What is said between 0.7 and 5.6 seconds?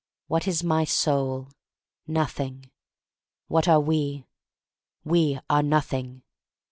soul? Nothing.' What are we? We